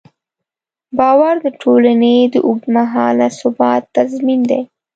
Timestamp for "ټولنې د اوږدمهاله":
1.61-3.27